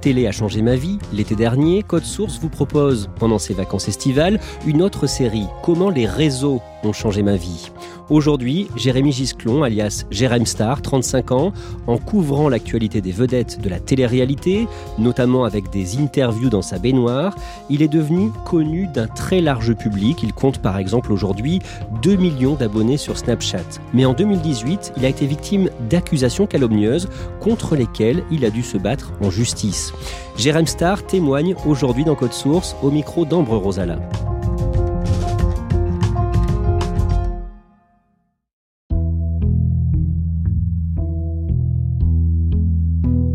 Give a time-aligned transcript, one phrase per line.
[0.00, 4.40] Télé a changé ma vie, l'été dernier, Code Source vous propose, pendant ses vacances estivales,
[4.66, 7.70] une autre série, Comment les réseaux ont changé ma vie.
[8.08, 11.52] Aujourd'hui, Jérémy Gisclon, alias Jérém Star, 35 ans,
[11.86, 14.66] en couvrant l'actualité des vedettes de la télé-réalité,
[14.98, 17.36] notamment avec des interviews dans sa baignoire,
[17.68, 20.22] il est devenu connu d'un très large public.
[20.22, 21.60] Il compte par exemple aujourd'hui
[22.02, 23.78] 2 millions d'abonnés sur Snapchat.
[23.94, 27.08] Mais en 2018, il a été victime d'accusations calomnieuses
[27.40, 29.89] contre lesquelles il a dû se battre en justice.
[30.36, 33.98] Jérém Star témoigne aujourd'hui dans Code Source au micro d'Ambre Rosala.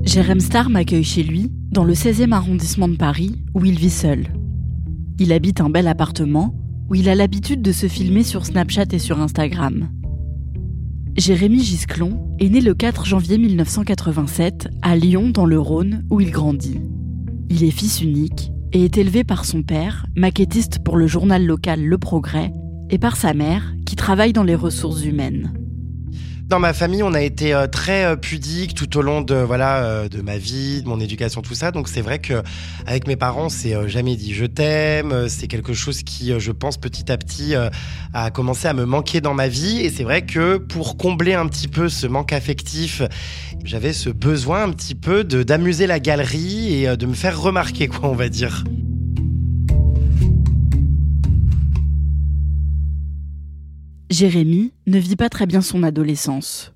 [0.04, 4.28] Jérém Star m'accueille chez lui, dans le 16e arrondissement de Paris, où il vit seul.
[5.20, 6.56] Il habite un bel appartement
[6.90, 9.90] où il a l'habitude de se filmer sur Snapchat et sur Instagram.
[11.18, 16.30] Jérémy Gisclon est né le 4 janvier 1987 à Lyon dans le Rhône où il
[16.30, 16.82] grandit.
[17.50, 21.82] Il est fils unique et est élevé par son père, maquettiste pour le journal local
[21.82, 22.52] Le Progrès,
[22.90, 25.54] et par sa mère qui travaille dans les ressources humaines.
[26.48, 29.84] Dans ma famille, on a été euh, très euh, pudique tout au long de voilà
[29.84, 31.72] euh, de ma vie, de mon éducation, tout ça.
[31.72, 32.44] Donc c'est vrai que
[32.86, 35.28] avec mes parents, c'est jamais dit je t'aime.
[35.28, 37.56] C'est quelque chose qui, je pense, petit à petit,
[38.14, 39.80] a commencé à me manquer dans ma vie.
[39.80, 43.02] Et c'est vrai que pour combler un petit peu ce manque affectif,
[43.64, 47.88] j'avais ce besoin un petit peu de d'amuser la galerie et de me faire remarquer,
[47.88, 48.64] quoi, on va dire.
[54.16, 56.72] Jérémy ne vit pas très bien son adolescence.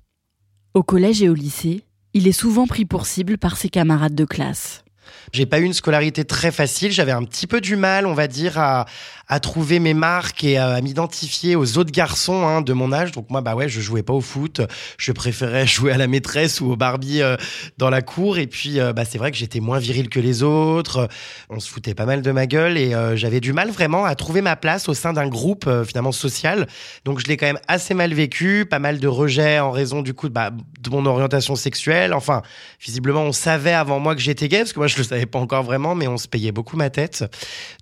[0.74, 4.26] Au collège et au lycée, il est souvent pris pour cible par ses camarades de
[4.26, 4.84] classe.
[5.32, 6.92] J'ai pas eu une scolarité très facile.
[6.92, 8.86] J'avais un petit peu du mal, on va dire, à,
[9.30, 13.12] à trouver mes marques et à, m'identifier aux autres garçons hein, de mon âge.
[13.12, 14.60] Donc moi, bah ouais, je jouais pas au foot.
[14.98, 17.36] Je préférais jouer à la maîtresse ou au Barbie euh,
[17.78, 18.38] dans la cour.
[18.38, 21.08] Et puis, euh, bah c'est vrai que j'étais moins viril que les autres.
[21.48, 24.16] On se foutait pas mal de ma gueule et euh, j'avais du mal vraiment à
[24.16, 26.66] trouver ma place au sein d'un groupe finalement social.
[27.04, 30.12] Donc je l'ai quand même assez mal vécu, pas mal de rejets en raison du
[30.12, 32.14] coup bah, de mon orientation sexuelle.
[32.14, 32.42] Enfin,
[32.80, 35.38] visiblement, on savait avant moi que j'étais gay parce que moi je le savais pas
[35.38, 37.24] encore vraiment, mais on se payait beaucoup ma tête.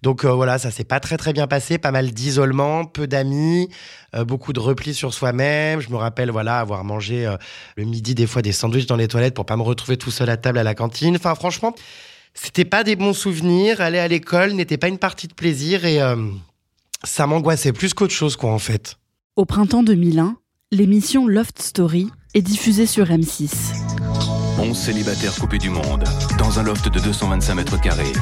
[0.03, 3.69] Donc voilà, ça s'est pas très très bien passé, pas mal d'isolement, peu d'amis,
[4.15, 5.81] euh, beaucoup de repli sur soi-même.
[5.81, 7.37] Je me rappelle voilà avoir mangé euh,
[7.77, 10.31] le midi des fois des sandwichs dans les toilettes pour pas me retrouver tout seul
[10.31, 11.17] à table à la cantine.
[11.17, 11.75] Enfin franchement,
[12.33, 13.81] c'était pas des bons souvenirs.
[13.81, 16.17] Aller à l'école n'était pas une partie de plaisir et euh,
[17.05, 18.97] ça m'angoissait plus qu'autre chose quoi en fait.
[19.37, 20.37] Au printemps 2001,
[20.73, 23.98] l'émission Loft Story est diffusée sur M6.
[24.59, 26.05] 11 célibataires coupés du monde,
[26.39, 28.13] dans un loft de 225 mètres carrés.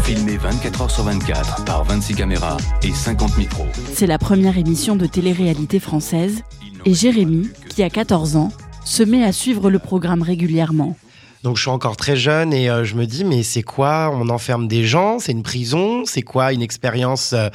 [0.00, 3.66] Filmé 24 heures sur 24 par 26 caméras et 50 micros.
[3.92, 6.42] C'est la première émission de télé-réalité française
[6.84, 8.52] et Jérémy, qui a 14 ans,
[8.84, 10.96] se met à suivre le programme régulièrement.
[11.42, 14.28] Donc je suis encore très jeune et euh, je me dis mais c'est quoi On
[14.28, 17.48] enferme des gens C'est une prison C'est quoi une expérience euh,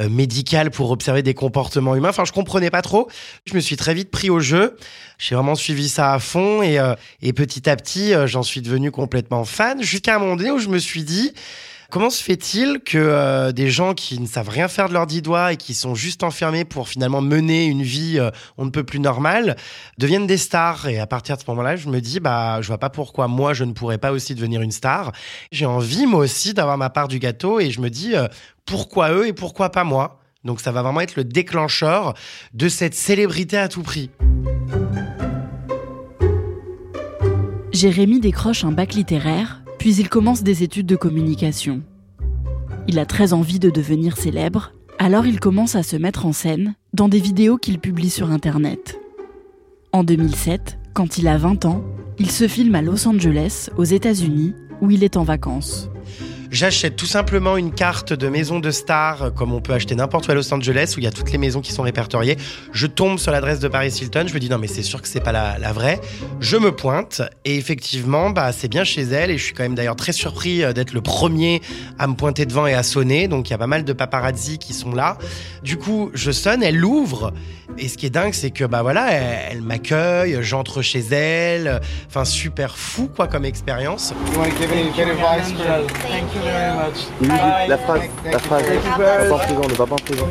[0.00, 2.08] euh, médicale pour observer des comportements humains?
[2.08, 3.08] Enfin je comprenais pas trop.
[3.44, 4.76] Je me suis très vite pris au jeu.
[5.18, 6.78] J'ai vraiment suivi ça à fond et,
[7.22, 10.68] et petit à petit j'en suis devenu complètement fan jusqu'à un moment donné où je
[10.68, 11.32] me suis dit
[11.90, 15.22] Comment se fait-il que euh, des gens qui ne savent rien faire de leurs dix
[15.22, 18.84] doigts et qui sont juste enfermés pour finalement mener une vie euh, on ne peut
[18.84, 19.56] plus normale
[19.96, 20.86] deviennent des stars?
[20.88, 23.54] Et à partir de ce moment-là, je me dis bah je vois pas pourquoi moi
[23.54, 25.12] je ne pourrais pas aussi devenir une star.
[25.50, 28.28] J'ai envie moi aussi d'avoir ma part du gâteau et je me dis euh,
[28.66, 30.20] pourquoi eux et pourquoi pas moi?
[30.44, 32.12] Donc ça va vraiment être le déclencheur
[32.52, 34.10] de cette célébrité à tout prix.
[37.72, 41.82] Jérémy décroche un bac littéraire Puis il commence des études de communication.
[42.88, 46.74] Il a très envie de devenir célèbre, alors il commence à se mettre en scène
[46.94, 48.98] dans des vidéos qu'il publie sur Internet.
[49.92, 51.84] En 2007, quand il a 20 ans,
[52.18, 55.88] il se filme à Los Angeles, aux États-Unis, où il est en vacances.
[56.50, 60.28] J'achète tout simplement une carte de maison de stars, euh, comme on peut acheter n'importe
[60.28, 62.38] où à Los Angeles, où il y a toutes les maisons qui sont répertoriées.
[62.72, 65.08] Je tombe sur l'adresse de Paris Hilton, je me dis non mais c'est sûr que
[65.08, 66.00] c'est pas la, vraie.
[66.40, 69.74] Je me pointe et effectivement, bah c'est bien chez elle et je suis quand même
[69.74, 71.60] d'ailleurs très surpris euh, d'être le premier
[71.98, 73.28] à me pointer devant et à sonner.
[73.28, 75.18] Donc il y a pas mal de paparazzi qui sont là.
[75.62, 77.34] Du coup, je sonne, elle l'ouvre
[77.76, 81.80] et ce qui est dingue, c'est que bah voilà, elle, elle m'accueille, j'entre chez elle.
[82.08, 84.14] Enfin super fou quoi comme expérience.
[87.68, 88.64] La phrase, la phrase.
[88.96, 90.26] Pas en prison, ne va pas en prison.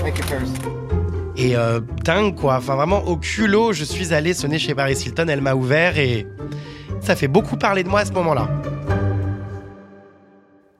[1.35, 5.27] Et euh, dingue quoi, enfin vraiment au culot, je suis allé sonner chez Paris Hilton,
[5.29, 6.25] elle m'a ouvert et
[6.99, 8.49] ça fait beaucoup parler de moi à ce moment-là.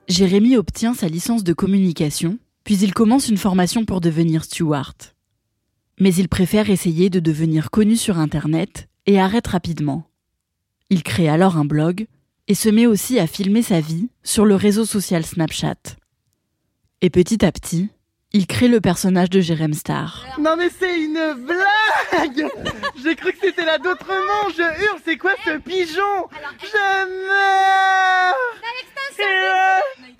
[0.08, 4.96] Jérémy obtient sa licence de communication, puis il commence une formation pour devenir steward.
[6.00, 10.04] Mais il préfère essayer de devenir connu sur Internet et arrête rapidement.
[10.90, 12.06] Il crée alors un blog
[12.48, 15.76] et se met aussi à filmer sa vie sur le réseau social Snapchat.
[17.02, 17.90] Et petit à petit,
[18.32, 20.26] il crée le personnage de Jérém Star.
[20.40, 22.50] Non mais c'est une blague
[23.02, 26.28] J'ai cru que c'était la d'autres monts, je hurle, c'est quoi ce pigeon?
[26.62, 28.34] Je meurs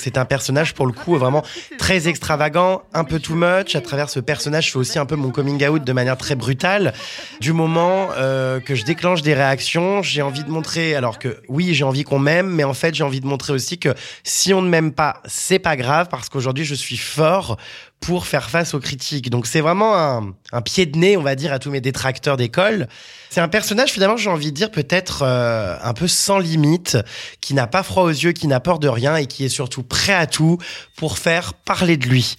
[0.08, 1.43] c'est un personnage pour le coup vraiment
[1.76, 3.76] très extravagant, un peu too much.
[3.76, 6.34] À travers ce personnage, je fais aussi un peu mon coming out de manière très
[6.34, 6.94] brutale.
[7.40, 11.75] Du moment euh, que je déclenche des réactions, j'ai envie de montrer, alors que oui,
[11.75, 13.90] j'ai envie qu'on m'aime, mais en fait, j'ai envie de montrer aussi que
[14.25, 17.58] si on ne m'aime pas, c'est pas grave parce qu'aujourd'hui, je suis fort
[18.00, 19.30] pour faire face aux critiques.
[19.30, 22.88] Donc c'est vraiment un, pied de nez, on va dire, à tous mes détracteurs d'école.
[23.30, 26.96] C'est un personnage, finalement, j'ai envie de dire, peut-être euh, un peu sans limite,
[27.40, 29.82] qui n'a pas froid aux yeux, qui n'a peur de rien et qui est surtout
[29.82, 30.58] prêt à tout
[30.96, 32.36] pour faire parler de lui.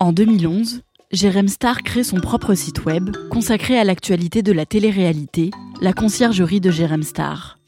[0.00, 5.50] En 2011, Jérém Star crée son propre site web consacré à l'actualité de la télé-réalité,
[5.80, 7.58] la conciergerie de Jérém Star.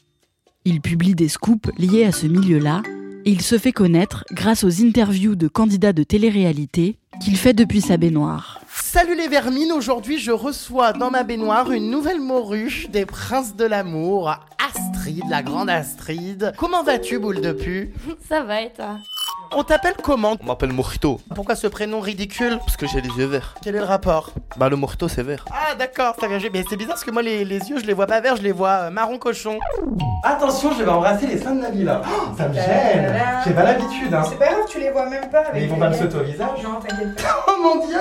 [0.63, 2.83] Il publie des scoops liés à ce milieu-là
[3.25, 7.97] il se fait connaître grâce aux interviews de candidats de télé-réalité qu'il fait depuis sa
[7.97, 8.59] baignoire.
[8.73, 13.65] Salut les vermines, aujourd'hui je reçois dans ma baignoire une nouvelle morue des princes de
[13.65, 16.53] l'amour, Astrid, la grande Astrid.
[16.57, 17.93] Comment vas-tu, boule de pu?
[18.27, 18.97] Ça va et toi?
[19.53, 21.19] On t'appelle comment On m'appelle Mojito.
[21.35, 23.55] Pourquoi ce prénom ridicule Parce que j'ai les yeux verts.
[23.61, 25.43] Quel est le rapport Bah le Mojito c'est vert.
[25.51, 26.39] Ah d'accord, ça vient.
[26.53, 28.43] Mais c'est bizarre parce que moi les, les, yeux je les vois pas verts, je
[28.43, 29.59] les vois euh, marron cochon.
[30.23, 32.01] Attention, je vais embrasser les seins de Nabila.
[32.05, 33.13] Oh, ça me gêne.
[33.45, 34.13] J'ai pas l'habitude.
[34.13, 34.23] Hein.
[34.29, 35.43] C'est pas grave, tu les vois même pas.
[35.53, 36.63] Mais ils vont pas me sauter au visage.
[36.63, 37.45] Non, t'inquiète pas.
[37.47, 37.99] Oh mon dieu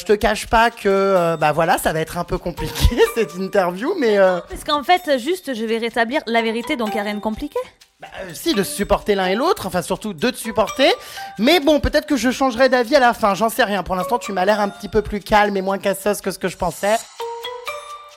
[0.00, 3.36] je te cache pas que euh, bah voilà, ça va être un peu compliqué cette
[3.36, 4.40] interview, mais euh...
[4.48, 7.60] parce qu'en fait, juste, je vais rétablir la vérité, donc y a rien de compliqué.
[8.02, 10.90] Bah, euh, si, de supporter l'un et l'autre, enfin surtout de te supporter.
[11.38, 13.84] Mais bon, peut-être que je changerai d'avis à la fin, j'en sais rien.
[13.84, 16.38] Pour l'instant, tu m'as l'air un petit peu plus calme et moins casseuse que ce
[16.40, 16.96] que je pensais.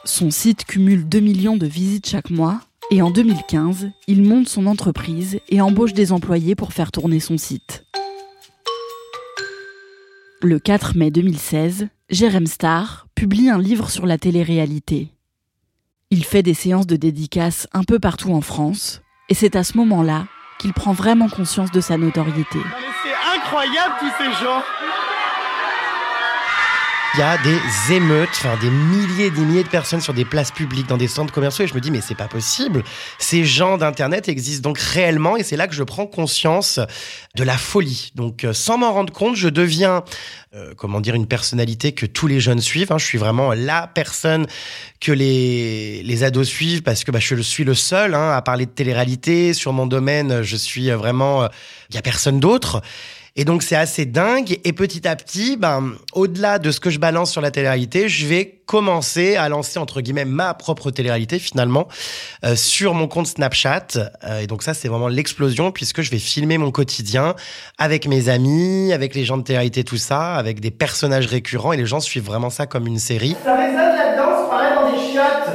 [0.03, 2.61] Son site cumule 2 millions de visites chaque mois.
[2.89, 7.37] Et en 2015, il monte son entreprise et embauche des employés pour faire tourner son
[7.37, 7.83] site.
[10.41, 15.09] Le 4 mai 2016, Jérém Star publie un livre sur la télé-réalité.
[16.09, 19.77] Il fait des séances de dédicaces un peu partout en France, et c'est à ce
[19.77, 20.25] moment-là
[20.59, 22.59] qu'il prend vraiment conscience de sa notoriété.
[23.03, 24.61] C'est incroyable tous ces gens
[27.15, 30.25] il y a des émeutes, enfin des milliers et des milliers de personnes sur des
[30.25, 32.83] places publiques, dans des centres commerciaux, et je me dis mais c'est pas possible.
[33.19, 36.77] Ces gens d'internet existent donc réellement, et c'est là que je prends conscience
[37.35, 38.11] de la folie.
[38.15, 40.03] Donc euh, sans m'en rendre compte, je deviens
[40.55, 42.91] euh, comment dire une personnalité que tous les jeunes suivent.
[42.91, 42.97] Hein.
[42.97, 44.47] Je suis vraiment la personne
[45.01, 48.65] que les les ados suivent parce que bah, je suis le seul hein, à parler
[48.65, 50.43] de télé-réalité sur mon domaine.
[50.43, 51.49] Je suis vraiment,
[51.89, 52.81] il y a personne d'autre.
[53.35, 54.59] Et donc c'est assez dingue.
[54.63, 58.25] Et petit à petit, ben, au-delà de ce que je balance sur la télé-réalité, je
[58.25, 61.87] vais commencer à lancer entre guillemets ma propre télé-réalité finalement
[62.43, 63.87] euh, sur mon compte Snapchat.
[64.23, 67.35] Euh, et donc ça c'est vraiment l'explosion puisque je vais filmer mon quotidien
[67.77, 71.77] avec mes amis, avec les gens de télé-réalité, tout ça, avec des personnages récurrents et
[71.77, 73.35] les gens suivent vraiment ça comme une série.
[73.43, 75.49] Ça résonne là-dedans, se paraît dans des chiottes.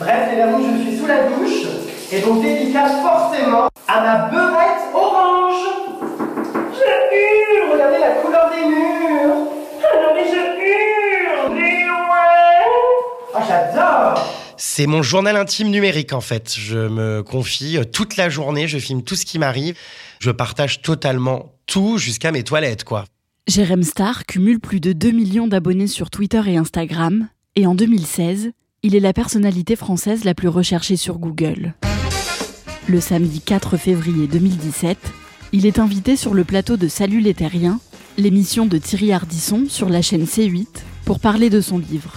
[0.00, 1.66] Bref, évidemment, je suis sous la douche
[2.10, 5.54] et donc dédicace forcément à ma beurette orange.
[6.72, 8.97] Je hurle, regardez la couleur des murs.
[13.46, 14.24] J'adore.
[14.56, 16.54] C'est mon journal intime numérique en fait.
[16.58, 19.76] Je me confie euh, toute la journée, je filme tout ce qui m'arrive,
[20.18, 23.04] je partage totalement tout jusqu'à mes toilettes quoi.
[23.46, 28.50] Jérém Star cumule plus de 2 millions d'abonnés sur Twitter et Instagram, et en 2016,
[28.82, 31.74] il est la personnalité française la plus recherchée sur Google.
[32.86, 34.98] Le samedi 4 février 2017,
[35.52, 37.80] il est invité sur le plateau de Salut les Terriens,
[38.18, 40.66] l'émission de Thierry Ardisson sur la chaîne C8,
[41.04, 42.12] pour parler de son livre.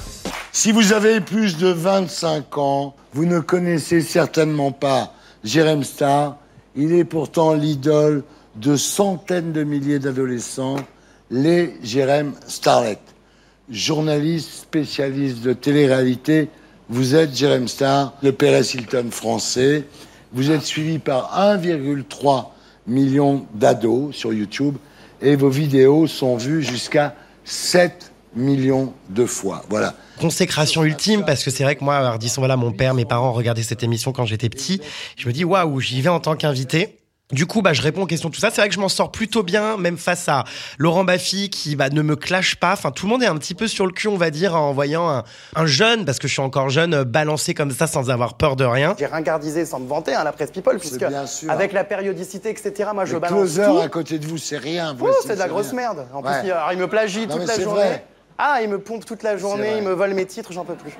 [0.53, 5.13] Si vous avez plus de 25 ans, vous ne connaissez certainement pas
[5.45, 6.39] Jérém Star.
[6.75, 8.25] Il est pourtant l'idole
[8.57, 10.75] de centaines de milliers d'adolescents,
[11.29, 12.99] les Jérém Starlet.
[13.69, 16.49] Journaliste spécialiste de télé-réalité,
[16.89, 19.85] vous êtes Jérém Star, le Perez Hilton français.
[20.33, 22.47] Vous êtes suivi par 1,3
[22.87, 24.75] million d'ados sur YouTube
[25.21, 27.15] et vos vidéos sont vues jusqu'à
[27.45, 29.63] 7 millions de fois.
[29.69, 29.93] Voilà.
[30.19, 33.63] Consécration ultime parce que c'est vrai que moi, Ardisson, voilà, mon père, mes parents regardaient
[33.63, 34.81] cette émission quand j'étais petit.
[35.17, 36.97] Je me dis waouh, j'y vais en tant qu'invité.
[37.31, 38.49] Du coup, bah, je réponds aux questions, tout ça.
[38.51, 40.43] C'est vrai que je m'en sors plutôt bien, même face à
[40.77, 42.73] Laurent Baffy qui bah, ne me clash pas.
[42.73, 44.73] Enfin, tout le monde est un petit peu sur le cul, on va dire, en
[44.73, 45.23] voyant un,
[45.55, 48.57] un jeune, parce que je suis encore jeune, euh, balancer comme ça sans avoir peur
[48.57, 48.95] de rien.
[48.99, 51.49] J'ai ringardisé sans me vanter hein, la presse People, puisque bien sûr.
[51.49, 53.77] avec la périodicité, etc., moi je Le balance closer tout.
[53.79, 54.93] à côté de vous, c'est rien.
[54.99, 55.75] Oh, c'est de la grosse rien.
[55.77, 56.07] merde.
[56.13, 56.37] En Ouais.
[56.41, 57.79] plus, il, alors, il me plagie Non, toute mais la journée.
[57.81, 58.05] vrai.
[58.43, 60.97] Ah, il me pompe toute la journée, il me vole mes titres, j'en peux plus.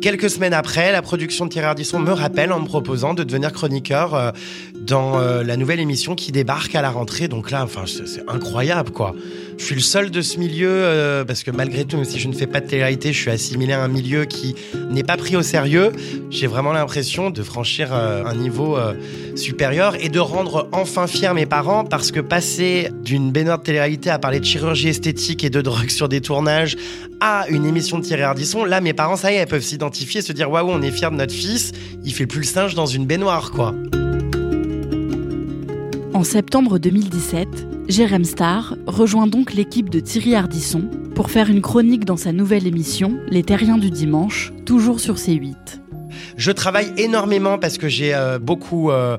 [0.00, 3.52] Quelques semaines après, la production de Thierry Ardisson me rappelle en me proposant de devenir
[3.52, 4.30] chroniqueur euh,
[4.76, 7.26] dans euh, la nouvelle émission qui débarque à la rentrée.
[7.26, 9.16] Donc là, enfin, c'est incroyable, quoi.
[9.58, 12.28] Je suis le seul de ce milieu euh, parce que malgré tout, même si je
[12.28, 14.54] ne fais pas de télé-réalité, je suis assimilé à un milieu qui
[14.90, 15.92] n'est pas pris au sérieux.
[16.30, 18.94] J'ai vraiment l'impression de franchir euh, un niveau euh,
[19.34, 24.10] supérieur et de rendre enfin fiers mes parents parce que passer d'une baignoire de télé-réalité
[24.10, 26.76] à parler de chirurgie esthétique et de drogue sur des tournages
[27.20, 30.20] à une émission de Thierry Ardisson, là mes parents ça y est, elles peuvent s'identifier,
[30.20, 31.72] se dire waouh, on est fiers de notre fils,
[32.04, 33.74] il fait plus le singe dans une baignoire quoi.
[36.12, 42.04] En septembre 2017, Jérém Star rejoint donc l'équipe de Thierry Ardisson pour faire une chronique
[42.04, 45.54] dans sa nouvelle émission Les Terriens du Dimanche, toujours sur C8.
[46.36, 49.18] Je travaille énormément parce que j'ai euh, beaucoup euh,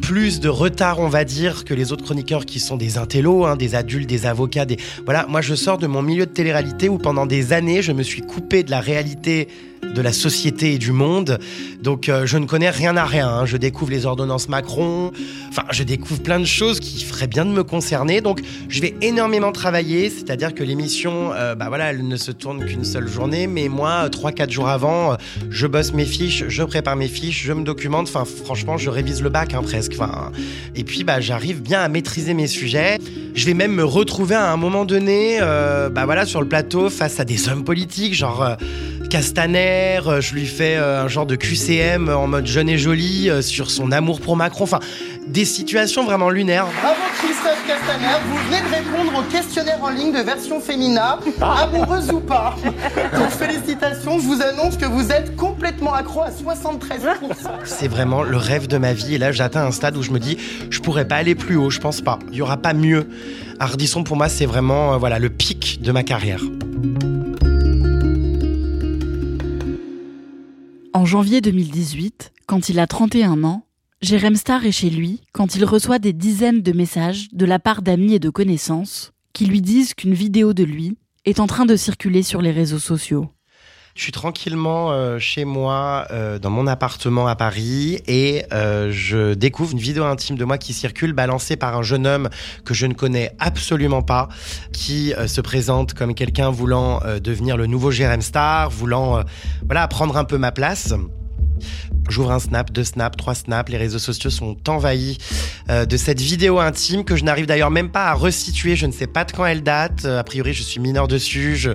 [0.00, 3.56] plus de retard, on va dire, que les autres chroniqueurs qui sont des intellos, hein,
[3.56, 4.64] des adultes, des avocats.
[4.64, 4.78] Des...
[5.04, 8.04] Voilà, moi je sors de mon milieu de télé-réalité où pendant des années je me
[8.04, 9.48] suis coupé de la réalité
[9.92, 11.38] de la société et du monde.
[11.82, 13.28] Donc euh, je ne connais rien à rien.
[13.28, 13.46] hein.
[13.46, 15.12] Je découvre les ordonnances Macron.
[15.48, 18.20] Enfin, je découvre plein de choses qui feraient bien de me concerner.
[18.20, 20.10] Donc je vais énormément travailler.
[20.10, 23.46] C'est-à-dire que l'émission, euh, bah voilà, elle ne se tourne qu'une seule journée.
[23.46, 25.16] Mais moi, 3-4 jours avant, euh,
[25.50, 28.08] je bosse mes fiches, je prépare mes fiches, je me documente.
[28.08, 29.92] Enfin, franchement, je révise le bac hein, presque.
[29.94, 30.32] Enfin,
[30.74, 32.98] et puis, bah, j'arrive bien à maîtriser mes sujets.
[33.34, 37.20] Je vais même me retrouver à un moment donné, bah voilà, sur le plateau face
[37.20, 38.56] à des hommes politiques, genre.
[39.04, 42.78] Euh, Castaner, euh, je lui fais euh, un genre de QCM en mode jeune et
[42.78, 44.64] jolie euh, sur son amour pour Macron.
[44.64, 44.80] Enfin,
[45.26, 46.66] des situations vraiment lunaires.
[46.82, 52.10] Bravo Christophe Castaner, vous venez de répondre au questionnaire en ligne de version féminin, amoureuse
[52.10, 52.56] ou pas.
[53.16, 56.90] Donc félicitations, je vous annonce que vous êtes complètement accro à 73%.
[57.64, 59.14] C'est vraiment le rêve de ma vie.
[59.14, 60.36] Et là, j'atteins un stade où je me dis,
[60.70, 61.70] je pourrais pas aller plus haut.
[61.70, 62.18] Je pense pas.
[62.30, 63.08] Il y aura pas mieux.
[63.60, 66.40] Ardisson, pour moi, c'est vraiment euh, voilà le pic de ma carrière.
[71.04, 73.66] En janvier 2018, quand il a 31 ans,
[74.00, 77.82] Jérém Star est chez lui quand il reçoit des dizaines de messages de la part
[77.82, 80.96] d'amis et de connaissances qui lui disent qu'une vidéo de lui
[81.26, 83.28] est en train de circuler sur les réseaux sociaux.
[83.94, 89.34] Je suis tranquillement euh, chez moi, euh, dans mon appartement à Paris, et euh, je
[89.34, 92.28] découvre une vidéo intime de moi qui circule, balancée par un jeune homme
[92.64, 94.28] que je ne connais absolument pas,
[94.72, 99.22] qui euh, se présente comme quelqu'un voulant devenir le nouveau Jérém Star, voulant
[99.64, 100.92] voilà prendre un peu ma place.
[102.08, 103.70] J'ouvre un snap, deux snaps, trois snaps.
[103.70, 105.18] Les réseaux sociaux sont envahis
[105.70, 108.76] euh, de cette vidéo intime que je n'arrive d'ailleurs même pas à resituer.
[108.76, 110.04] Je ne sais pas de quand elle date.
[110.04, 111.56] Euh, a priori, je suis mineur dessus.
[111.56, 111.70] Je...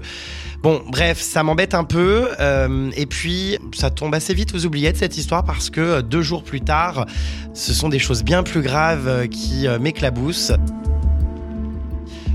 [0.62, 2.30] Bon, bref, ça m'embête un peu.
[2.40, 6.44] Euh, et puis, ça tombe assez vite aux oubliettes cette histoire parce que deux jours
[6.44, 7.06] plus tard,
[7.54, 10.54] ce sont des choses bien plus graves qui m'éclaboussent.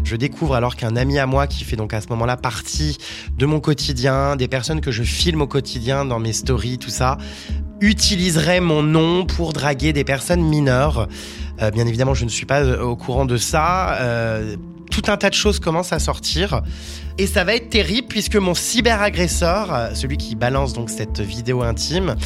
[0.05, 2.99] Je découvre alors qu'un ami à moi qui fait donc à ce moment-là partie
[3.37, 7.17] de mon quotidien, des personnes que je filme au quotidien dans mes stories, tout ça,
[7.81, 11.09] utiliserait mon nom pour draguer des personnes mineures.
[11.63, 13.95] Euh, bien évidemment, je ne suis pas euh, au courant de ça.
[14.01, 14.57] Euh,
[14.91, 16.63] tout un tas de choses commencent à sortir.
[17.17, 21.63] Et ça va être terrible puisque mon cyberagresseur, euh, celui qui balance donc cette vidéo
[21.63, 22.17] intime,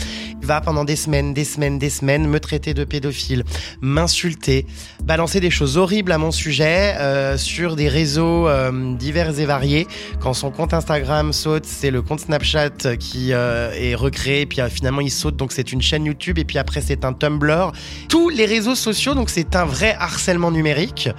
[0.43, 3.45] va pendant des semaines, des semaines, des semaines me traiter de pédophile,
[3.83, 4.67] m'insulter,
[5.05, 9.87] balancer des choses horribles à mon sujet euh, sur des réseaux euh, divers et variés.
[10.21, 14.69] Quand son compte Instagram saute, c'est le compte Snapchat qui euh, est recréé, puis euh,
[14.69, 17.73] finalement il saute, donc c'est une chaîne YouTube, et puis après c'est un Tumblr.
[18.09, 21.11] Tous les réseaux sociaux, donc c'est un vrai harcèlement numérique.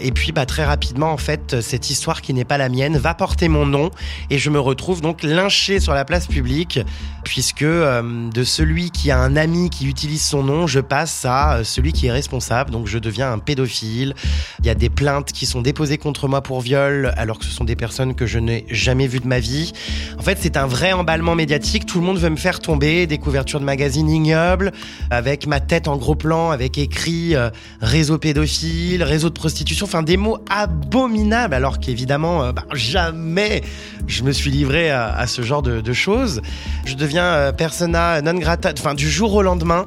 [0.00, 3.14] Et puis bah, très rapidement, en fait, cette histoire qui n'est pas la mienne va
[3.14, 3.90] porter mon nom
[4.30, 6.80] et je me retrouve donc lynché sur la place publique
[7.24, 11.56] puisque euh, de celui qui a un ami qui utilise son nom, je passe à
[11.56, 12.70] euh, celui qui est responsable.
[12.70, 14.14] Donc je deviens un pédophile.
[14.60, 17.50] Il y a des plaintes qui sont déposées contre moi pour viol alors que ce
[17.50, 19.72] sont des personnes que je n'ai jamais vues de ma vie.
[20.18, 21.86] En fait, c'est un vrai emballement médiatique.
[21.86, 23.06] Tout le monde veut me faire tomber.
[23.06, 24.72] Des couvertures de magazines ignobles
[25.10, 27.50] avec ma tête en gros plan, avec écrit euh,
[27.80, 33.62] réseau pédophile, réseau de prostitution, enfin des mots abominables alors qu'évidemment, bah, jamais
[34.06, 36.42] je me suis livré à, ce genre de, choses.
[36.84, 39.86] Je deviens euh, persona non grata, du jour au lendemain,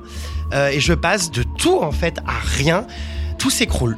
[0.53, 2.86] euh, et je passe de tout en fait à rien.
[3.38, 3.98] Tout s'écroule.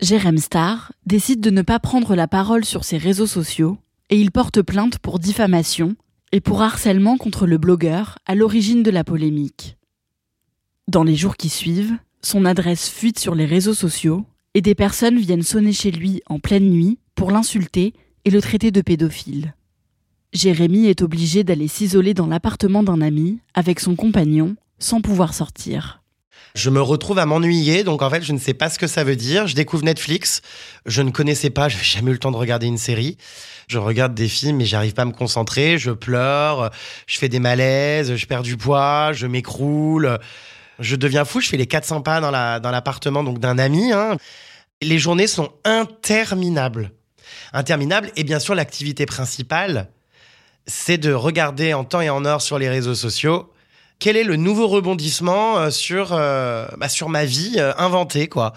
[0.00, 3.78] Jérém Star décide de ne pas prendre la parole sur ses réseaux sociaux
[4.10, 5.96] et il porte plainte pour diffamation
[6.32, 9.75] et pour harcèlement contre le blogueur à l'origine de la polémique.
[10.88, 14.24] Dans les jours qui suivent, son adresse fuite sur les réseaux sociaux
[14.54, 17.92] et des personnes viennent sonner chez lui en pleine nuit pour l'insulter
[18.24, 19.54] et le traiter de pédophile.
[20.32, 26.02] Jérémy est obligé d'aller s'isoler dans l'appartement d'un ami avec son compagnon sans pouvoir sortir.
[26.54, 29.02] Je me retrouve à m'ennuyer, donc en fait, je ne sais pas ce que ça
[29.02, 29.48] veut dire.
[29.48, 30.40] Je découvre Netflix.
[30.86, 33.16] Je ne connaissais pas, j'ai jamais eu le temps de regarder une série.
[33.66, 35.78] Je regarde des films, mais j'arrive pas à me concentrer.
[35.78, 36.70] Je pleure,
[37.08, 40.20] je fais des malaises, je perds du poids, je m'écroule.
[40.78, 43.92] Je deviens fou, je fais les 400 pas dans l'appartement d'un ami.
[43.92, 44.16] Hein.
[44.82, 46.90] Les journées sont interminables
[47.52, 48.10] interminable.
[48.16, 49.88] Et bien sûr, l'activité principale,
[50.66, 53.52] c'est de regarder en temps et en heure sur les réseaux sociaux
[53.98, 58.52] quel est le nouveau rebondissement euh, sur, euh, bah, sur ma vie euh, inventée, quoi.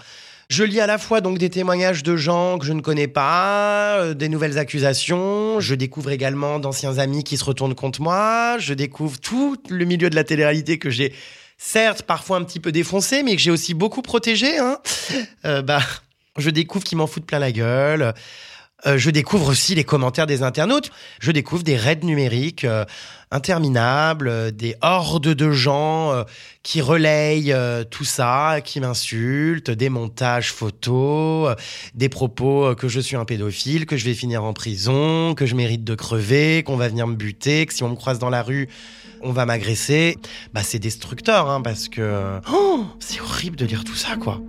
[0.50, 4.12] Je lis à la fois donc des témoignages de gens que je ne connais pas,
[4.14, 5.60] des nouvelles accusations.
[5.60, 8.58] Je découvre également d'anciens amis qui se retournent contre moi.
[8.58, 11.14] Je découvre tout le milieu de la télé-réalité que j'ai
[11.62, 14.58] certes parfois un petit peu défoncé, mais que j'ai aussi beaucoup protégé.
[14.58, 14.78] Hein.
[15.62, 15.82] bah,
[16.36, 18.14] je découvre qu'ils m'en foutent plein la gueule.
[18.86, 20.90] Euh, je découvre aussi les commentaires des internautes.
[21.20, 22.84] Je découvre des raids numériques euh,
[23.30, 26.24] interminables, euh, des hordes de gens
[26.62, 27.54] qui relayent
[27.90, 31.54] tout ça, qui m'insultent, des montages photos,
[31.94, 35.54] des propos que je suis un pédophile, que je vais finir en prison, que je
[35.54, 38.42] mérite de crever, qu'on va venir me buter, que si on me croise dans la
[38.42, 38.68] rue,
[39.22, 40.16] on va m'agresser.
[40.52, 44.40] Bah c'est destructeur, hein, parce que oh, c'est horrible de lire tout ça, quoi.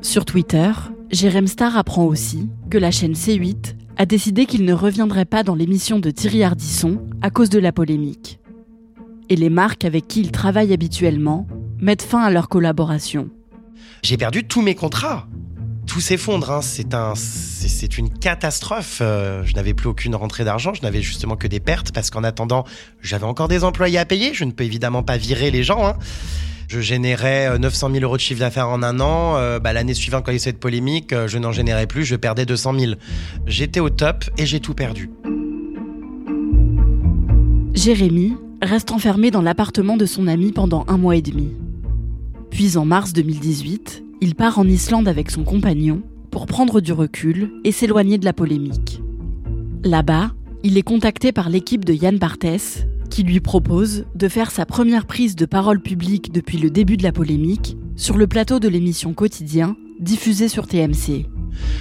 [0.00, 0.70] Sur Twitter,
[1.10, 5.54] Jérém Star apprend aussi que la chaîne C8 a décidé qu'il ne reviendrait pas dans
[5.54, 8.38] l'émission de Thierry Ardisson à cause de la polémique.
[9.30, 11.46] Et les marques avec qui il travaille habituellement
[11.80, 13.30] mettent fin à leur collaboration.
[14.02, 15.26] J'ai perdu tous mes contrats.
[15.86, 16.60] Tout s'effondre, hein.
[17.14, 18.98] c'est une catastrophe.
[19.00, 22.22] Euh, je n'avais plus aucune rentrée d'argent, je n'avais justement que des pertes parce qu'en
[22.22, 22.64] attendant,
[23.00, 24.34] j'avais encore des employés à payer.
[24.34, 25.86] Je ne peux évidemment pas virer les gens.
[25.86, 25.96] Hein
[26.68, 29.36] je générais 900 euh, 000 euros de chiffre d'affaires en un an.
[29.36, 32.04] Euh, bah, L'année suivante, quand il y a cette polémique, euh, je n'en générais plus,
[32.04, 32.92] je perdais 200 000.
[33.46, 35.10] J'étais au top et j'ai tout perdu.
[37.74, 41.54] Jérémy reste enfermé dans l'appartement de son ami pendant un mois et demi.
[42.50, 47.50] Puis en mars 2018, il part en Islande avec son compagnon pour prendre du recul
[47.64, 49.00] et s'éloigner de la polémique.
[49.84, 50.32] Là-bas,
[50.64, 55.06] il est contacté par l'équipe de Yann Barthès, qui lui propose de faire sa première
[55.06, 59.12] prise de parole publique depuis le début de la polémique sur le plateau de l'émission
[59.14, 61.26] Quotidien diffusée sur TMC.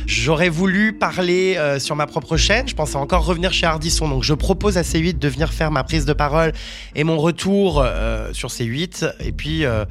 [0.05, 4.23] J'aurais voulu parler euh, sur ma propre chaîne, je pensais encore revenir chez Ardisson, donc
[4.23, 6.53] je propose à C8 de venir faire ma prise de parole
[6.95, 9.85] et mon retour euh, sur C8, et puis euh,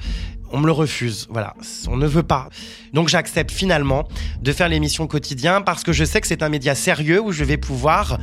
[0.51, 1.55] on me le refuse, voilà,
[1.89, 2.49] on ne veut pas.
[2.93, 4.09] Donc j'accepte finalement
[4.41, 7.45] de faire l'émission Quotidien parce que je sais que c'est un média sérieux où je
[7.45, 8.19] vais pouvoir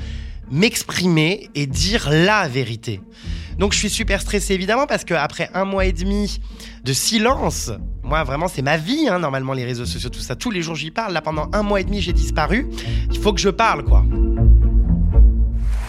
[0.54, 3.02] m'exprimer et dire la vérité.
[3.58, 6.40] Donc je suis super stressé évidemment parce qu'après un mois et demi
[6.84, 7.72] de silence,
[8.04, 10.76] moi vraiment c'est ma vie hein, normalement les réseaux sociaux tout ça, tous les jours
[10.76, 12.68] j'y parle, là pendant un mois et demi j'ai disparu,
[13.12, 14.06] il faut que je parle quoi.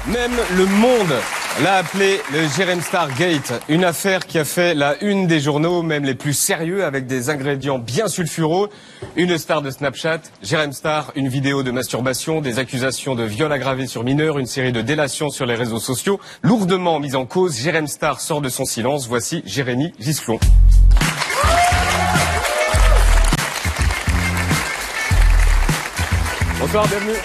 [0.06, 1.14] Même le monde
[1.62, 5.82] l'a appelé le Jerem Star Gate, une affaire qui a fait la une des journaux,
[5.82, 8.70] même les plus sérieux, avec des ingrédients bien sulfureux.
[9.16, 13.86] Une star de Snapchat, Jerem Star, une vidéo de masturbation, des accusations de viol aggravé
[13.86, 17.56] sur mineurs, une série de délations sur les réseaux sociaux, lourdement mise en cause.
[17.56, 19.06] Jerem Star sort de son silence.
[19.06, 20.40] Voici Jérémy Gisclon.
[26.58, 27.18] Bonsoir, bienvenue.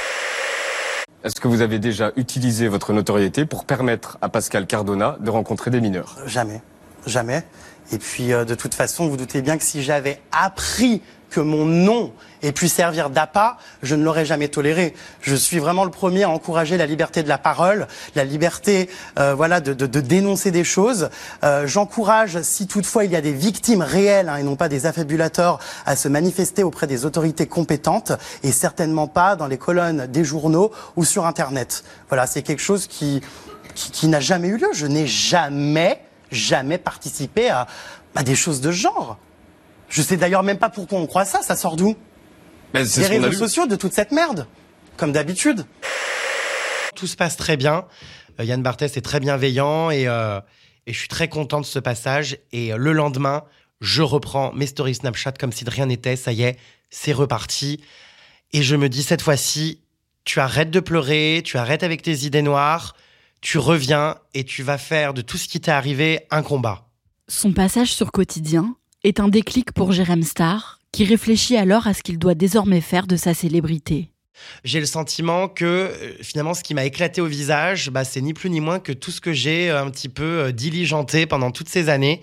[1.22, 5.70] Est-ce que vous avez déjà utilisé votre notoriété pour permettre à Pascal Cardona de rencontrer
[5.70, 6.16] des mineurs?
[6.26, 6.62] Jamais,
[7.06, 7.44] jamais.
[7.92, 11.66] Et puis, euh, de toute façon, vous doutez bien que si j'avais appris que mon
[11.66, 12.12] nom
[12.42, 14.94] ait pu servir d'appât, je ne l'aurais jamais toléré.
[15.22, 18.90] Je suis vraiment le premier à encourager la liberté de la parole, la liberté,
[19.20, 21.10] euh, voilà, de, dénoncer des choses.
[21.44, 24.86] Euh, J'encourage, si toutefois il y a des victimes réelles hein, et non pas des
[24.86, 28.14] affabulateurs, à se manifester auprès des autorités compétentes
[28.44, 31.84] et certainement pas dans les colonnes des journaux ou sur Internet.
[32.08, 33.22] Voilà, c'est quelque chose qui,
[33.76, 34.70] qui, qui n'a jamais eu lieu.
[34.74, 37.68] Je n'ai jamais, jamais participé à,
[38.16, 39.18] à des choses de ce genre.
[39.90, 41.96] Je sais d'ailleurs même pas pourquoi on croit ça, ça sort d'où?
[42.74, 44.48] Ben, c'est Des réseaux sociaux, de toute cette merde,
[44.98, 45.66] comme d'habitude.
[46.96, 47.86] Tout se passe très bien.
[48.40, 50.40] Euh, Yann Barthès est très bienveillant et, euh,
[50.86, 52.38] et je suis très content de ce passage.
[52.52, 53.44] Et euh, le lendemain,
[53.82, 56.16] je reprends mes stories Snapchat comme si de rien n'était.
[56.16, 56.58] Ça y est,
[56.90, 57.82] c'est reparti.
[58.54, 59.82] Et je me dis cette fois-ci,
[60.24, 62.96] tu arrêtes de pleurer, tu arrêtes avec tes idées noires,
[63.42, 66.86] tu reviens et tu vas faire de tout ce qui t'est arrivé un combat.
[67.28, 72.04] Son passage sur Quotidien est un déclic pour Jérém Star, qui réfléchit alors à ce
[72.04, 74.12] qu'il doit désormais faire de sa célébrité.
[74.64, 78.34] J'ai le sentiment que euh, finalement ce qui m'a éclaté au visage, bah, c'est ni
[78.34, 81.52] plus ni moins que tout ce que j'ai euh, un petit peu euh, diligenté pendant
[81.52, 82.22] toutes ces années.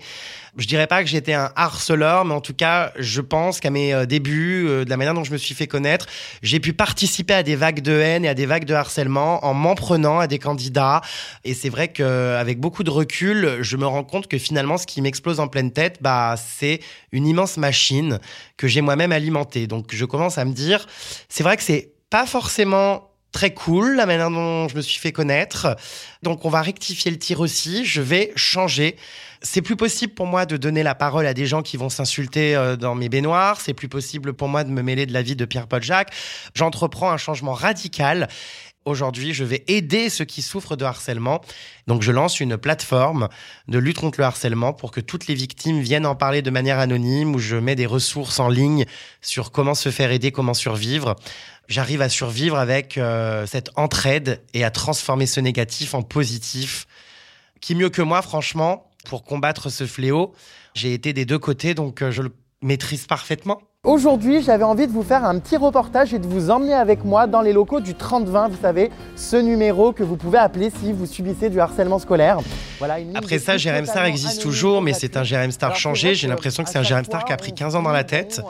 [0.57, 3.93] Je dirais pas que j'étais un harceleur, mais en tout cas, je pense qu'à mes
[3.93, 6.07] euh, débuts, euh, de la manière dont je me suis fait connaître,
[6.41, 9.53] j'ai pu participer à des vagues de haine et à des vagues de harcèlement en
[9.53, 11.01] m'en prenant à des candidats.
[11.43, 15.01] Et c'est vrai qu'avec beaucoup de recul, je me rends compte que finalement, ce qui
[15.01, 16.79] m'explose en pleine tête, bah, c'est
[17.11, 18.19] une immense machine
[18.57, 19.67] que j'ai moi-même alimentée.
[19.67, 20.87] Donc, je commence à me dire,
[21.29, 25.11] c'est vrai que c'est pas forcément très cool la manière dont je me suis fait
[25.11, 25.75] connaître.
[26.23, 28.95] Donc on va rectifier le tir aussi, je vais changer.
[29.41, 32.55] C'est plus possible pour moi de donner la parole à des gens qui vont s'insulter
[32.55, 35.35] euh, dans mes baignoires, c'est plus possible pour moi de me mêler de la vie
[35.35, 36.11] de Pierre-Paul Jacques.
[36.55, 38.27] J'entreprends un changement radical.
[38.87, 41.41] Aujourd'hui, je vais aider ceux qui souffrent de harcèlement.
[41.87, 43.27] Donc, je lance une plateforme
[43.67, 46.79] de lutte contre le harcèlement pour que toutes les victimes viennent en parler de manière
[46.79, 48.85] anonyme, où je mets des ressources en ligne
[49.21, 51.17] sur comment se faire aider, comment survivre.
[51.67, 56.87] J'arrive à survivre avec euh, cette entraide et à transformer ce négatif en positif.
[57.59, 60.33] Qui mieux que moi, franchement, pour combattre ce fléau
[60.75, 63.59] J'ai été des deux côtés, donc euh, je le maîtrise parfaitement.
[63.83, 67.25] Aujourd'hui, j'avais envie de vous faire un petit reportage et de vous emmener avec moi
[67.25, 71.05] dans les locaux du 3020, vous savez, ce numéro que vous pouvez appeler si vous
[71.05, 72.39] subissez du harcèlement scolaire.
[72.79, 76.15] Voilà, une ligne Après ça, Jérém Star existe toujours, mais c'est un Jérém Star changé.
[76.15, 78.03] J'ai l'impression que c'est un Jérém Star qui a pris on 15 ans dans la
[78.03, 78.41] tête.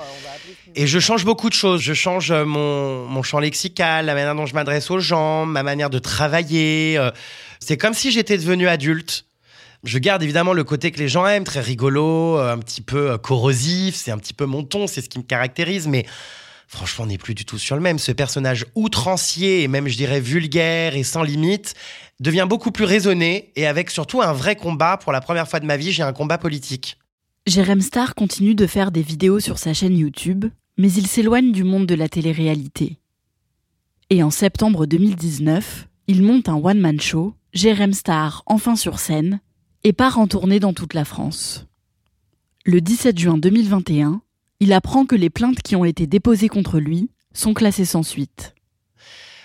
[0.75, 1.81] Et je change beaucoup de choses.
[1.81, 5.63] Je change euh, mon, mon champ lexical, la manière dont je m'adresse aux gens, ma
[5.63, 6.97] manière de travailler.
[6.97, 7.11] euh,
[7.59, 9.25] C'est comme si j'étais devenu adulte.
[9.83, 13.17] Je garde évidemment le côté que les gens aiment, très rigolo, euh, un petit peu
[13.17, 16.05] corrosif, c'est un petit peu mon ton, c'est ce qui me caractérise, mais
[16.67, 17.99] franchement, on n'est plus du tout sur le même.
[17.99, 21.75] Ce personnage outrancier et même, je dirais, vulgaire et sans limite
[22.19, 24.97] devient beaucoup plus raisonné et avec surtout un vrai combat.
[24.97, 26.97] Pour la première fois de ma vie, j'ai un combat politique.
[27.47, 31.63] Jérém Star continue de faire des vidéos sur sa chaîne YouTube, mais il s'éloigne du
[31.63, 32.97] monde de la télé-réalité.
[34.09, 39.39] Et en septembre 2019, il monte un one-man show, Jérém Star enfin sur scène,
[39.85, 41.67] et part en tournée dans toute la France.
[42.65, 44.19] Le 17 juin 2021,
[44.59, 48.55] il apprend que les plaintes qui ont été déposées contre lui sont classées sans suite.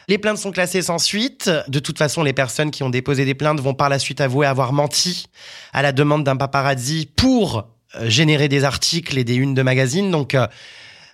[0.09, 1.49] Les plaintes sont classées sans suite.
[1.69, 4.49] De toute façon, les personnes qui ont déposé des plaintes vont par la suite avouer
[4.49, 5.27] avoir menti
[5.73, 7.69] à la demande d'un paparazzi pour
[8.03, 10.11] générer des articles et des unes de magazines.
[10.11, 10.47] Donc, euh,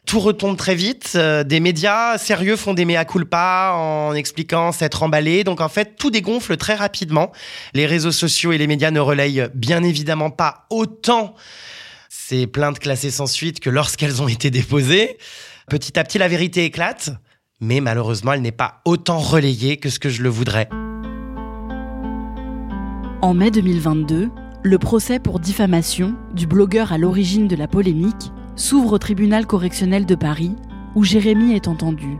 [0.07, 1.13] tout retombe très vite.
[1.17, 5.45] Euh, des médias sérieux font des mea culpa en expliquant s'être emballés.
[5.45, 7.33] Donc, en fait, tout dégonfle très rapidement.
[7.75, 11.35] Les réseaux sociaux et les médias ne relayent bien évidemment pas autant
[12.09, 15.19] ces plaintes classées sans suite que lorsqu'elles ont été déposées.
[15.69, 17.11] Petit à petit, la vérité éclate
[17.61, 20.69] mais malheureusement, elle n'est pas autant relayée que ce que je le voudrais.
[23.21, 24.31] En mai 2022,
[24.63, 30.05] le procès pour diffamation du blogueur à l'origine de la polémique s'ouvre au tribunal correctionnel
[30.05, 30.57] de Paris,
[30.95, 32.19] où Jérémy est entendu.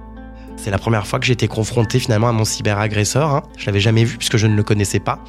[0.57, 3.31] C'est la première fois que été confronté finalement à mon cyberagresseur.
[3.31, 3.43] Hein.
[3.57, 5.23] Je l'avais jamais vu puisque je ne le connaissais pas.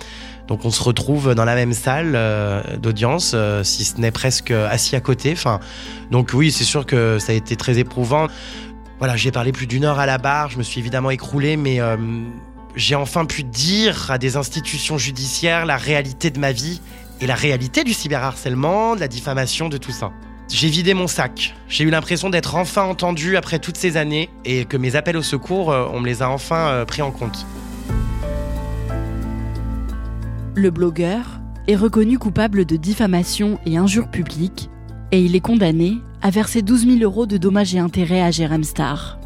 [0.48, 4.52] Donc on se retrouve dans la même salle euh, d'audience, euh, si ce n'est presque
[4.52, 5.32] assis à côté.
[5.34, 5.60] Enfin,
[6.10, 8.28] donc oui, c'est sûr que ça a été très éprouvant.
[8.98, 11.80] Voilà, j'ai parlé plus d'une heure à la barre, je me suis évidemment écroulé, mais
[11.80, 11.96] euh,
[12.76, 16.82] j'ai enfin pu dire à des institutions judiciaires la réalité de ma vie
[17.22, 20.12] et la réalité du cyberharcèlement, de la diffamation, de tout ça.
[20.52, 21.56] J'ai vidé mon sac.
[21.68, 25.22] J'ai eu l'impression d'être enfin entendu après toutes ces années et que mes appels au
[25.22, 27.46] secours, euh, on me les a enfin euh, pris en compte.
[30.56, 34.70] Le blogueur est reconnu coupable de diffamation et injure publique
[35.12, 38.64] et il est condamné à verser 12 000 euros de dommages et intérêts à Jérém
[38.64, 39.20] Star.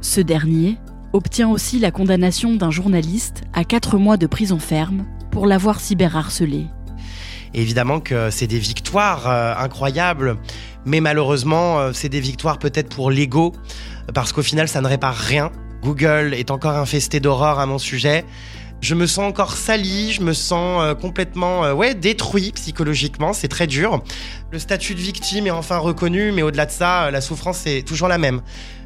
[0.00, 0.78] Ce dernier
[1.12, 6.66] obtient aussi la condamnation d'un journaliste à 4 mois de prison ferme pour l'avoir cyberharcelé.
[7.54, 10.36] Et évidemment que c'est des victoires euh, incroyables,
[10.86, 13.52] Mais malheureusement, euh, c'est des victoires peut-être pour l'ego,
[14.12, 15.50] parce qu'au final, ça ne répare rien.
[15.82, 18.24] Google est encore infesté d'horreur à mon sujet.
[18.84, 23.48] Je me sens encore sali, je me sens euh, complètement euh, ouais, détruit psychologiquement, c'est
[23.48, 24.02] très dur.
[24.50, 28.08] Le statut de victime est enfin reconnu, mais au-delà de ça, la souffrance est toujours
[28.08, 28.42] la même.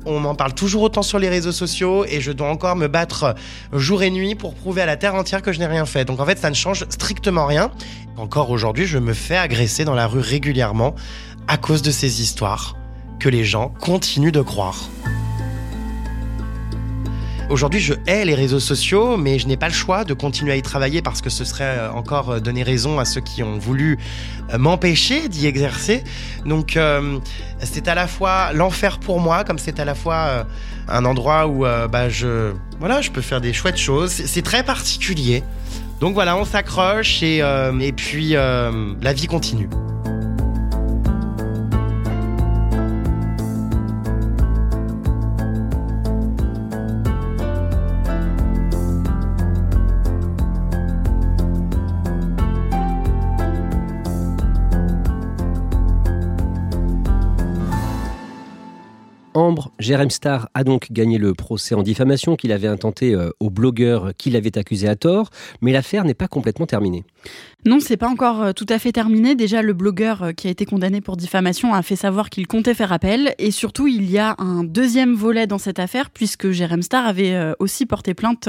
[0.06, 3.34] On m'en parle toujours autant sur les réseaux sociaux et je dois encore me battre
[3.72, 6.04] jour et nuit pour prouver à la terre entière que je n'ai rien fait.
[6.04, 7.72] Donc en fait, ça ne change strictement rien.
[8.16, 10.94] Encore aujourd'hui, je me fais agresser dans la rue régulièrement
[11.48, 12.76] à cause de ces histoires
[13.18, 14.88] que les gens continuent de croire.
[17.50, 20.56] Aujourd'hui, je hais les réseaux sociaux, mais je n'ai pas le choix de continuer à
[20.56, 23.56] y travailler parce que ce serait euh, encore euh, donner raison à ceux qui ont
[23.56, 23.98] voulu
[24.52, 26.04] euh, m'empêcher d'y exercer.
[26.44, 26.78] Donc,
[27.61, 30.46] c'est à la fois l'enfer pour moi, comme c'est à la fois
[30.88, 34.11] un endroit où bah, je, voilà, je peux faire des chouettes choses.
[34.11, 35.42] C'est très particulier.
[36.00, 39.68] Donc voilà, on s'accroche et, et puis la vie continue.
[59.88, 64.11] Jérém Star a donc gagné le procès en diffamation qu'il avait intenté euh, au blogueur
[64.18, 65.31] qui l'avait accusé à tort,
[65.62, 67.05] mais l'affaire n'est pas complètement terminée.
[67.66, 69.35] Non, c'est pas encore euh, tout à fait terminé.
[69.35, 72.73] Déjà, le blogueur euh, qui a été condamné pour diffamation a fait savoir qu'il comptait
[72.73, 73.35] faire appel.
[73.38, 77.35] Et surtout, il y a un deuxième volet dans cette affaire, puisque Jérém Star avait
[77.35, 78.49] euh, aussi porté plainte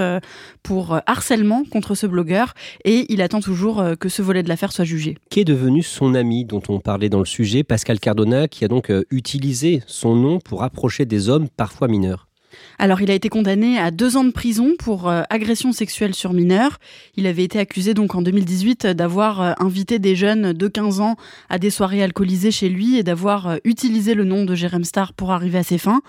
[0.61, 2.53] pour harcèlement contre ce blogueur.
[2.85, 5.17] Et il attend toujours que ce volet de l'affaire soit jugé.
[5.29, 8.67] Qui est devenu son ami dont on parlait dans le sujet, Pascal Cardona, qui a
[8.67, 12.28] donc utilisé son nom pour approcher des hommes parfois mineurs?
[12.77, 16.33] Alors, il a été condamné à deux ans de prison pour euh, agression sexuelle sur
[16.33, 16.79] mineurs.
[17.15, 21.15] Il avait été accusé donc en 2018 d'avoir euh, invité des jeunes de 15 ans
[21.49, 25.13] à des soirées alcoolisées chez lui et d'avoir euh, utilisé le nom de Jérém Star
[25.13, 26.01] pour arriver à ses fins.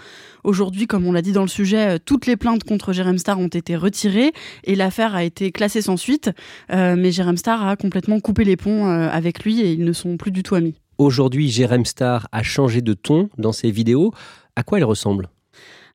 [0.44, 3.48] Aujourd'hui, comme on l'a dit dans le sujet, toutes les plaintes contre Jérém Star ont
[3.48, 4.32] été retirées
[4.64, 6.30] et l'affaire a été classée sans suite.
[6.70, 10.30] mais Jérém Star a complètement coupé les ponts avec lui et ils ne sont plus
[10.30, 10.74] du tout amis.
[10.96, 14.12] Aujourd'hui, Jérém Star a changé de ton dans ses vidéos.
[14.56, 15.28] À quoi il ressemble?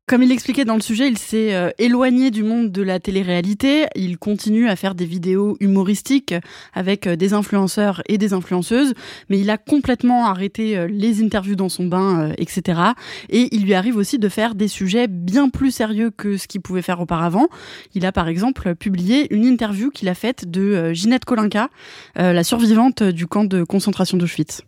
[0.08, 3.88] Comme il l'expliquait dans le sujet, il s'est euh, éloigné du monde de la télé-réalité.
[3.96, 6.36] Il continue à faire des vidéos humoristiques
[6.76, 8.94] avec euh, des influenceurs et des influenceuses,
[9.30, 12.80] mais il a complètement arrêté euh, les interviews dans son bain, etc.
[13.30, 16.62] Et il lui arrive aussi de faire des sujets bien plus sérieux que ce qu'il
[16.62, 17.48] pouvait faire auparavant.
[17.96, 21.70] Il a par exemple publié une interview qu'il a faite de Ginette Kolinka,
[22.16, 24.62] la survivante du camp de concentration d'Auschwitz.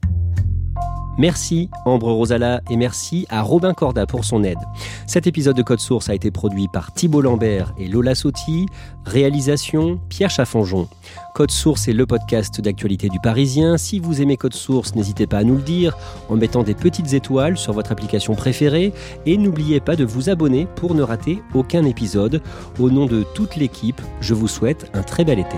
[1.17, 4.60] Merci Ambre Rosala et merci à Robin Corda pour son aide.
[5.08, 8.67] Cet épisode de Code Source a été produit par Thibault Lambert et Lola Sotti.
[9.06, 10.88] Réalisation Pierre Chaffanjon.
[11.34, 13.77] Code Source est le podcast d'actualité du Parisien.
[13.77, 15.97] Si vous aimez Code Source, n'hésitez pas à nous le dire
[16.30, 18.93] en mettant des petites étoiles sur votre application préférée
[19.25, 22.41] et n'oubliez pas de vous abonner pour ne rater aucun épisode.
[22.80, 25.58] Au nom de toute l'équipe, je vous souhaite un très bel été.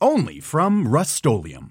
[0.00, 1.70] only from Rustolium.